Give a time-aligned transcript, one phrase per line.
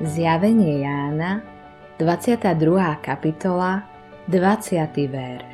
[0.00, 1.44] Zjavenie Jána,
[2.00, 2.56] 22.
[3.04, 3.84] kapitola,
[4.32, 4.96] 20.
[5.12, 5.52] verš.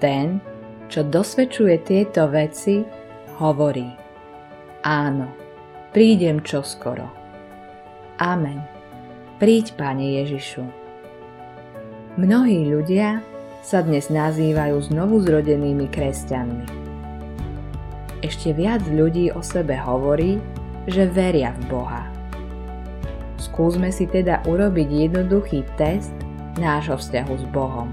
[0.00, 0.40] Ten,
[0.88, 2.80] čo dosvedčuje tieto veci,
[3.36, 3.84] hovorí
[4.80, 5.28] Áno,
[5.92, 7.04] prídem čoskoro.
[8.16, 8.64] Amen.
[9.36, 10.64] Príď, Pane Ježišu.
[12.16, 13.20] Mnohí ľudia
[13.60, 16.64] sa dnes nazývajú znovu zrodenými kresťanmi.
[18.24, 20.40] Ešte viac ľudí o sebe hovorí,
[20.88, 22.09] že veria v Boha
[23.40, 26.12] Skúsme si teda urobiť jednoduchý test
[26.60, 27.88] nášho vzťahu s Bohom.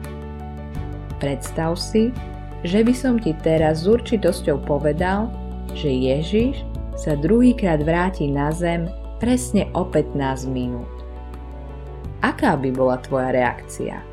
[1.24, 2.12] Predstav si,
[2.68, 5.32] že by som ti teraz s určitosťou povedal,
[5.72, 6.68] že Ježiš
[7.00, 8.92] sa druhýkrát vráti na zem
[9.24, 10.92] presne o 15 minút.
[12.20, 14.04] Aká by bola tvoja reakcia?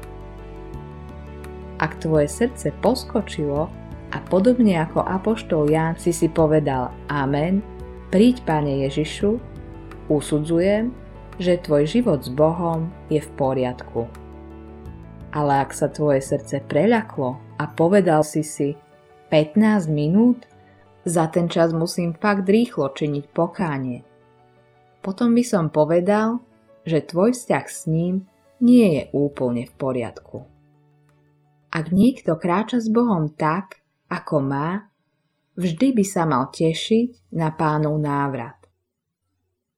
[1.83, 3.67] Ak tvoje srdce poskočilo
[4.15, 7.59] a podobne ako apoštol Ján si si povedal Amen,
[8.15, 9.43] príď Pane Ježišu,
[10.07, 11.04] usudzujem,
[11.39, 14.07] že tvoj život s Bohom je v poriadku.
[15.35, 18.79] Ale ak sa tvoje srdce preľaklo a povedal si si
[19.35, 20.47] 15 minút,
[21.05, 24.01] za ten čas musím fakt rýchlo činiť pokánie.
[25.05, 26.41] Potom by som povedal,
[26.87, 28.25] že tvoj vzťah s ním
[28.65, 30.49] nie je úplne v poriadku.
[31.75, 34.87] Ak niekto kráča s Bohom tak, ako má,
[35.59, 38.57] vždy by sa mal tešiť na pánov návrat.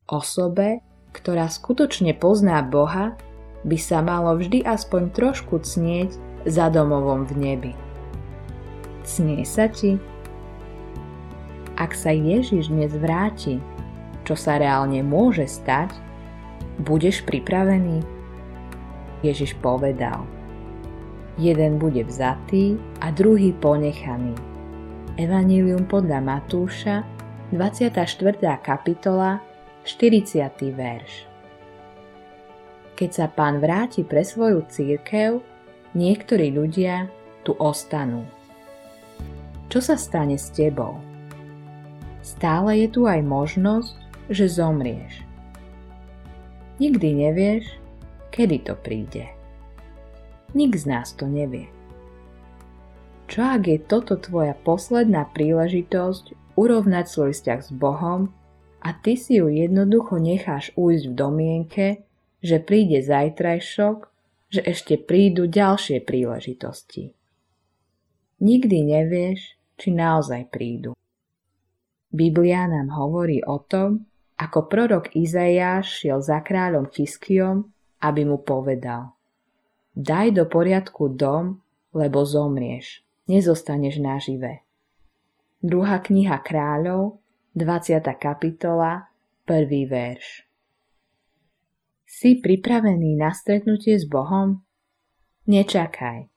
[0.07, 0.85] Osobe,
[1.17, 3.17] ktorá skutočne pozná Boha,
[3.65, 6.13] by sa malo vždy aspoň trošku cnieť
[6.45, 7.73] za domovom v nebi.
[9.03, 9.97] Cnie sa ti?
[11.81, 13.57] Ak sa Ježiš dnes vráti,
[14.29, 15.95] čo sa reálne môže stať,
[16.85, 18.05] budeš pripravený?
[19.25, 20.29] Ježiš povedal,
[21.41, 24.37] jeden bude vzatý a druhý ponechaný.
[25.17, 27.07] Evangelium podľa Matúša,
[27.55, 27.95] 24.
[28.61, 29.41] kapitola,
[29.87, 30.51] 40.
[30.75, 31.31] verš.
[32.99, 35.39] Keď sa pán vráti pre svoju církev,
[35.95, 37.07] niektorí ľudia
[37.47, 38.27] tu ostanú.
[39.71, 40.99] Čo sa stane s tebou?
[42.19, 43.95] Stále je tu aj možnosť,
[44.27, 45.23] že zomrieš.
[46.83, 47.79] Nikdy nevieš,
[48.35, 49.31] kedy to príde.
[50.51, 51.71] Nik z nás to nevie.
[53.31, 58.35] Čo ak je toto tvoja posledná príležitosť urovnať svoj vzťah s Bohom
[58.87, 61.87] a ty si ju jednoducho necháš ujsť v domienke,
[62.39, 63.99] že príde zajtrajšok,
[64.47, 67.11] že ešte prídu ďalšie príležitosti.
[68.39, 70.95] Nikdy nevieš, či naozaj prídu.
[72.15, 74.07] Biblia nám hovorí o tom,
[74.39, 77.67] ako prorok Izajáš šiel za kráľom Kiskiom,
[78.07, 79.19] aby mu povedal
[79.99, 81.59] Daj do poriadku dom,
[81.91, 84.63] lebo zomrieš, nezostaneš nažive.
[85.59, 87.19] Druhá kniha kráľov,
[87.57, 88.05] 20.
[88.21, 89.09] kapitola,
[89.49, 89.89] 1.
[89.89, 90.45] verš.
[92.05, 94.61] Si pripravený na stretnutie s Bohom?
[95.49, 96.29] Nečakaj.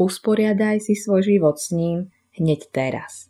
[0.00, 2.08] Usporiadaj si svoj život s ním
[2.40, 3.28] hneď teraz.